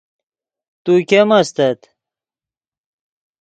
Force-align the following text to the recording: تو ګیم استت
تو 0.83 0.91
ګیم 1.09 1.29
استت 1.37 1.79